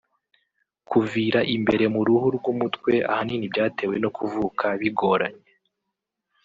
Kuvira 0.89 1.39
imbere 1.55 1.85
mu 1.93 2.01
ruhu 2.07 2.27
rw’umutwe 2.37 2.91
ahanini 3.11 3.45
byatewe 3.53 3.95
no 4.03 4.09
kuvuka 4.17 4.65
bigoranye 4.81 5.49